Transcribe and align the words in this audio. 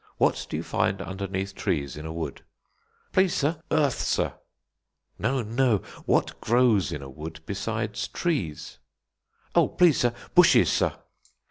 What 0.17 0.47
do 0.49 0.57
you 0.57 0.63
find 0.63 0.99
underneath 0.99 1.53
trees 1.53 1.95
in 1.95 2.07
a 2.07 2.11
wood?" 2.11 2.41
"Please, 3.11 3.35
sir, 3.35 3.61
earth, 3.69 3.99
sir." 4.01 4.33
"No; 5.19 5.43
no; 5.43 5.77
what 6.07 6.41
grows 6.41 6.91
in 6.91 7.03
a 7.03 7.07
wood 7.07 7.39
besides 7.45 8.07
trees?" 8.07 8.79
"Oh, 9.53 9.67
please, 9.67 9.99
sir, 9.99 10.15
bushes, 10.33 10.71
sir." 10.71 10.95